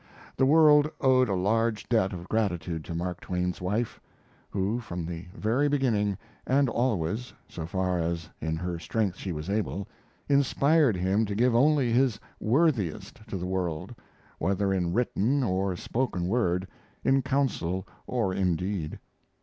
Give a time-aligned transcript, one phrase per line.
[0.35, 3.99] The world owed a large debt of gratitude to Mark Twain's wife,
[4.49, 9.47] who from the very beginning and always, so far as in her strength she was
[9.47, 9.87] able
[10.27, 13.93] inspired him to give only his worthiest to the world,
[14.39, 16.67] whether in written or spoken word,
[17.03, 18.97] in counsel or in deed.